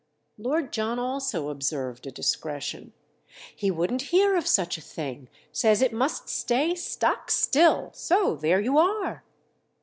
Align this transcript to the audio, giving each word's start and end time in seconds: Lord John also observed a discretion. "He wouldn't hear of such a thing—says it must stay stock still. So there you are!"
Lord 0.39 0.73
John 0.73 0.97
also 0.97 1.49
observed 1.49 2.07
a 2.07 2.11
discretion. 2.11 2.91
"He 3.55 3.69
wouldn't 3.69 4.01
hear 4.09 4.35
of 4.35 4.47
such 4.47 4.75
a 4.79 4.81
thing—says 4.81 5.79
it 5.79 5.93
must 5.93 6.27
stay 6.27 6.73
stock 6.73 7.29
still. 7.29 7.91
So 7.93 8.33
there 8.35 8.59
you 8.59 8.79
are!" 8.79 9.23